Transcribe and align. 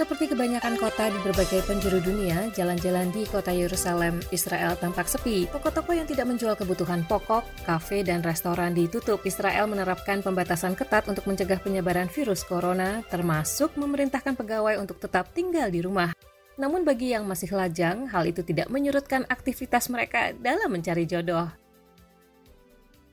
Seperti 0.00 0.32
kebanyakan 0.32 0.80
kota 0.80 1.12
di 1.12 1.18
berbagai 1.20 1.60
penjuru 1.68 2.00
dunia, 2.00 2.48
jalan-jalan 2.56 3.12
di 3.12 3.28
kota 3.28 3.52
Yerusalem, 3.52 4.16
Israel 4.32 4.72
tampak 4.72 5.04
sepi. 5.04 5.44
Toko-toko 5.52 5.92
yang 5.92 6.08
tidak 6.08 6.24
menjual 6.24 6.56
kebutuhan 6.56 7.04
pokok, 7.04 7.44
kafe, 7.68 8.00
dan 8.00 8.24
restoran 8.24 8.72
ditutup. 8.72 9.20
Israel 9.28 9.68
menerapkan 9.68 10.24
pembatasan 10.24 10.72
ketat 10.72 11.04
untuk 11.04 11.28
mencegah 11.28 11.60
penyebaran 11.60 12.08
virus 12.08 12.48
corona, 12.48 13.04
termasuk 13.12 13.76
memerintahkan 13.76 14.40
pegawai 14.40 14.80
untuk 14.80 14.96
tetap 15.04 15.36
tinggal 15.36 15.68
di 15.68 15.84
rumah. 15.84 16.16
Namun 16.56 16.80
bagi 16.80 17.12
yang 17.12 17.28
masih 17.28 17.52
lajang, 17.52 18.08
hal 18.08 18.24
itu 18.24 18.40
tidak 18.40 18.72
menyurutkan 18.72 19.28
aktivitas 19.28 19.92
mereka 19.92 20.32
dalam 20.32 20.72
mencari 20.72 21.04
jodoh. 21.04 21.52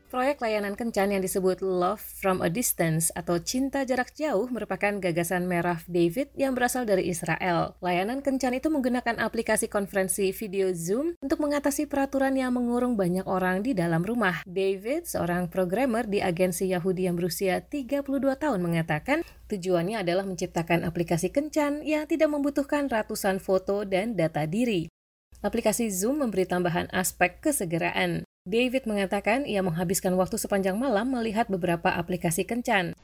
Proyek 0.08 0.39
layanan 0.39 0.80
kencan 0.80 1.12
yang 1.12 1.20
disebut 1.20 1.60
Love 1.60 2.00
from 2.00 2.40
a 2.40 2.48
Distance 2.48 3.12
atau 3.12 3.44
Cinta 3.44 3.84
Jarak 3.84 4.16
Jauh 4.16 4.48
merupakan 4.48 5.04
gagasan 5.04 5.52
Meraf 5.52 5.84
David 5.84 6.31
yang 6.31 6.55
berasal 6.55 6.88
dari 6.88 7.12
Israel. 7.12 7.76
Layanan 7.84 8.23
kencan 8.23 8.55
itu 8.55 8.72
menggunakan 8.72 9.20
aplikasi 9.20 9.67
konferensi 9.67 10.31
video 10.31 10.72
Zoom 10.72 11.20
untuk 11.20 11.44
mengatasi 11.44 11.91
peraturan 11.91 12.40
yang 12.40 12.55
mengurung 12.55 12.95
banyak 12.95 13.28
orang 13.28 13.67
di 13.67 13.76
dalam 13.76 14.00
rumah. 14.00 14.48
David, 14.48 15.12
seorang 15.12 15.52
programmer 15.52 16.08
di 16.08 16.23
agensi 16.23 16.72
Yahudi 16.72 17.12
yang 17.12 17.20
berusia 17.20 17.59
32 17.59 18.08
tahun 18.39 18.64
mengatakan, 18.64 19.28
tujuannya 19.52 20.08
adalah 20.08 20.23
menciptakan 20.23 20.88
aplikasi 20.88 21.36
kencan 21.36 21.84
yang 21.84 22.08
tidak 22.08 22.31
membutuhkan 22.31 22.88
ratusan 22.88 23.44
foto 23.44 23.84
dan 23.84 24.16
data 24.16 24.48
diri. 24.48 24.88
Aplikasi 25.44 25.92
Zoom 25.92 26.23
memberi 26.23 26.48
tambahan 26.48 26.88
aspek 26.95 27.44
kesegeraan. 27.44 28.27
David 28.48 28.88
mengatakan 28.88 29.44
ia 29.44 29.60
menghabiskan 29.60 30.16
waktu 30.16 30.40
sepanjang 30.40 30.80
malam 30.80 31.12
melihat 31.12 31.52
beberapa 31.52 31.92
aplikasi 31.92 32.48
kencan. 32.48 32.96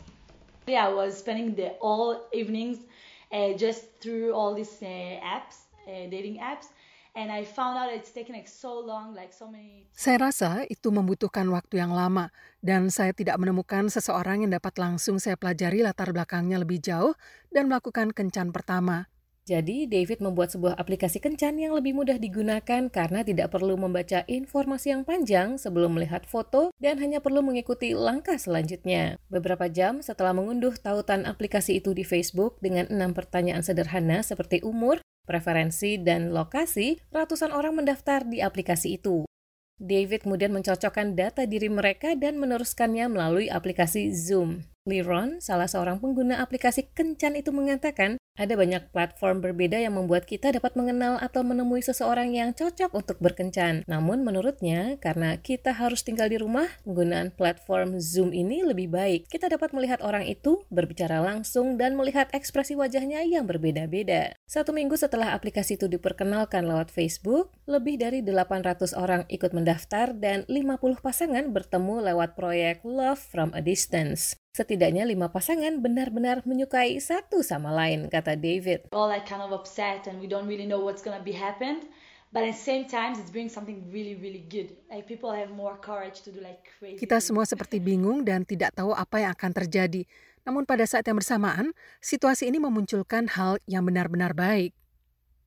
Yeah, 0.63 0.87
I 0.87 0.95
was 0.95 1.19
spending 1.19 1.59
the 1.59 1.75
all 1.83 2.31
evenings 2.31 2.87
uh, 3.27 3.51
just 3.59 3.91
through 3.99 4.31
all 4.31 4.55
these 4.55 4.71
uh, 4.79 5.19
apps, 5.19 5.67
uh, 5.83 6.07
dating 6.07 6.39
apps. 6.39 6.71
And 7.13 7.27
I 7.27 7.43
found 7.43 7.75
out 7.75 7.91
it's 7.91 8.09
taken 8.09 8.33
like 8.39 8.47
so 8.47 8.79
long, 8.79 9.11
like 9.11 9.35
so 9.35 9.45
many. 9.51 9.85
Saya 9.91 10.31
rasa 10.31 10.63
itu 10.65 10.89
membutuhkan 10.89 11.45
waktu 11.51 11.83
yang 11.83 11.91
lama 11.91 12.31
dan 12.63 12.87
saya 12.87 13.11
tidak 13.11 13.35
menemukan 13.35 13.91
seseorang 13.91 14.47
yang 14.47 14.55
dapat 14.55 14.79
langsung 14.79 15.19
saya 15.19 15.35
pelajari 15.35 15.83
latar 15.83 16.09
belakangnya 16.09 16.57
lebih 16.63 16.79
jauh 16.79 17.13
dan 17.51 17.67
melakukan 17.67 18.15
kencan 18.15 18.49
pertama. 18.49 19.12
Jadi, 19.43 19.91
David 19.91 20.23
membuat 20.23 20.55
sebuah 20.55 20.79
aplikasi 20.79 21.19
kencan 21.19 21.59
yang 21.59 21.75
lebih 21.75 21.91
mudah 21.91 22.15
digunakan 22.15 22.87
karena 22.87 23.27
tidak 23.27 23.51
perlu 23.51 23.75
membaca 23.75 24.23
informasi 24.31 24.95
yang 24.95 25.03
panjang 25.03 25.59
sebelum 25.59 25.99
melihat 25.99 26.23
foto 26.23 26.71
dan 26.79 26.95
hanya 27.03 27.19
perlu 27.19 27.43
mengikuti 27.43 27.91
langkah 27.91 28.39
selanjutnya. 28.39 29.19
Beberapa 29.27 29.67
jam 29.67 29.99
setelah 29.99 30.31
mengunduh 30.31 30.79
tautan 30.79 31.27
aplikasi 31.27 31.83
itu 31.83 31.91
di 31.91 32.07
Facebook 32.07 32.55
dengan 32.63 32.87
enam 32.87 33.11
pertanyaan 33.11 33.67
sederhana 33.67 34.23
seperti 34.23 34.63
umur, 34.63 35.03
preferensi, 35.27 35.99
dan 35.99 36.31
lokasi, 36.31 37.03
ratusan 37.11 37.51
orang 37.51 37.83
mendaftar 37.83 38.23
di 38.23 38.39
aplikasi 38.39 38.95
itu. 38.95 39.27
David 39.75 40.23
kemudian 40.23 40.55
mencocokkan 40.55 41.19
data 41.19 41.43
diri 41.43 41.67
mereka 41.67 42.15
dan 42.15 42.39
meneruskannya 42.39 43.11
melalui 43.11 43.51
aplikasi 43.51 44.15
Zoom. 44.15 44.72
Liron, 44.83 45.39
salah 45.39 45.71
seorang 45.71 46.03
pengguna 46.03 46.43
aplikasi 46.43 46.91
kencan 46.91 47.39
itu 47.39 47.55
mengatakan, 47.55 48.19
ada 48.35 48.59
banyak 48.59 48.91
platform 48.91 49.39
berbeda 49.39 49.79
yang 49.79 49.95
membuat 49.95 50.27
kita 50.27 50.51
dapat 50.51 50.75
mengenal 50.75 51.15
atau 51.23 51.39
menemui 51.39 51.79
seseorang 51.79 52.35
yang 52.35 52.51
cocok 52.51 52.91
untuk 52.91 53.15
berkencan. 53.23 53.87
Namun 53.87 54.27
menurutnya, 54.27 54.99
karena 54.99 55.39
kita 55.39 55.71
harus 55.71 56.03
tinggal 56.03 56.27
di 56.27 56.35
rumah, 56.35 56.67
penggunaan 56.83 57.31
platform 57.31 57.95
Zoom 58.03 58.35
ini 58.35 58.59
lebih 58.67 58.91
baik. 58.91 59.31
Kita 59.31 59.47
dapat 59.47 59.71
melihat 59.71 60.03
orang 60.03 60.27
itu, 60.27 60.67
berbicara 60.67 61.23
langsung, 61.23 61.79
dan 61.79 61.95
melihat 61.95 62.27
ekspresi 62.35 62.75
wajahnya 62.75 63.23
yang 63.23 63.47
berbeda-beda. 63.47 64.35
Satu 64.51 64.75
minggu 64.75 64.99
setelah 64.99 65.31
aplikasi 65.31 65.79
itu 65.79 65.87
diperkenalkan 65.87 66.67
lewat 66.67 66.91
Facebook, 66.91 67.55
lebih 67.71 68.03
dari 68.03 68.19
800 68.19 68.91
orang 68.99 69.23
ikut 69.31 69.55
mendaftar 69.55 70.11
dan 70.11 70.43
50 70.51 70.99
pasangan 70.99 71.55
bertemu 71.55 72.03
lewat 72.11 72.35
proyek 72.35 72.83
Love 72.83 73.23
from 73.23 73.55
a 73.55 73.63
Distance. 73.63 74.42
Setidaknya 74.53 75.01
lima 75.09 75.33
pasangan 75.33 75.81
benar-benar 75.81 76.45
menyukai 76.45 77.01
satu 77.01 77.41
sama 77.41 77.73
lain, 77.73 78.05
kata 78.05 78.37
David. 78.37 78.85
All 78.93 79.09
like 79.09 79.25
kind 79.25 79.41
of 79.41 79.49
upset 79.49 80.05
and 80.05 80.21
we 80.21 80.29
don't 80.29 80.45
really 80.45 80.69
know 80.69 80.77
what's 80.77 81.01
gonna 81.01 81.25
be 81.25 81.33
happened. 81.33 81.89
But 82.29 82.45
at 82.45 82.53
the 82.53 82.61
same 82.61 82.85
time, 82.85 83.17
it's 83.17 83.33
bringing 83.33 83.49
something 83.49 83.81
really, 83.89 84.13
really 84.13 84.45
good. 84.45 84.77
Like 84.93 85.09
people 85.09 85.33
have 85.33 85.49
more 85.49 85.73
courage 85.81 86.21
to 86.25 86.29
do 86.29 86.37
like 86.37 86.69
crazy. 86.77 87.01
Kita 87.01 87.17
semua 87.17 87.49
seperti 87.49 87.81
bingung 87.81 88.21
dan 88.21 88.45
tidak 88.45 88.77
tahu 88.77 88.93
apa 88.93 89.25
yang 89.25 89.33
akan 89.33 89.57
terjadi. 89.57 90.05
Namun 90.45 90.69
pada 90.69 90.85
saat 90.85 91.09
yang 91.09 91.17
bersamaan, 91.17 91.73
situasi 91.97 92.45
ini 92.45 92.61
memunculkan 92.61 93.33
hal 93.33 93.57
yang 93.65 93.89
benar-benar 93.89 94.37
baik. 94.37 94.77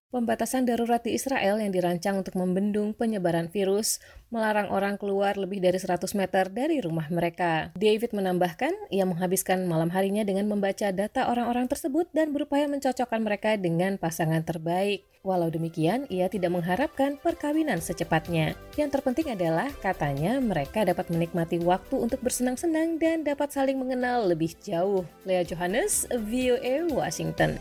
Pembatasan 0.07 0.63
darurat 0.63 1.03
di 1.03 1.19
Israel 1.19 1.59
yang 1.59 1.75
dirancang 1.75 2.23
untuk 2.23 2.39
membendung 2.39 2.95
penyebaran 2.95 3.51
virus 3.51 3.99
melarang 4.31 4.71
orang 4.71 4.95
keluar 5.03 5.35
lebih 5.35 5.59
dari 5.59 5.83
100 5.83 6.07
meter 6.15 6.47
dari 6.47 6.79
rumah 6.79 7.11
mereka. 7.11 7.75
David 7.75 8.15
menambahkan, 8.15 8.71
ia 8.95 9.03
menghabiskan 9.03 9.67
malam 9.67 9.91
harinya 9.91 10.23
dengan 10.23 10.47
membaca 10.47 10.95
data 10.95 11.27
orang-orang 11.27 11.67
tersebut 11.67 12.07
dan 12.15 12.31
berupaya 12.31 12.71
mencocokkan 12.71 13.19
mereka 13.19 13.59
dengan 13.59 13.99
pasangan 13.99 14.47
terbaik. 14.47 15.03
Walau 15.27 15.51
demikian, 15.51 16.07
ia 16.07 16.31
tidak 16.31 16.55
mengharapkan 16.55 17.19
perkawinan 17.19 17.83
secepatnya. 17.83 18.55
Yang 18.79 19.03
terpenting 19.03 19.35
adalah, 19.35 19.75
katanya, 19.83 20.39
mereka 20.39 20.87
dapat 20.87 21.11
menikmati 21.11 21.59
waktu 21.59 21.99
untuk 21.99 22.23
bersenang-senang 22.23 23.03
dan 23.03 23.27
dapat 23.27 23.51
saling 23.51 23.75
mengenal 23.75 24.23
lebih 24.23 24.55
jauh. 24.63 25.03
Lea 25.27 25.43
Johannes, 25.43 26.07
VOA 26.15 26.87
Washington. 26.95 27.59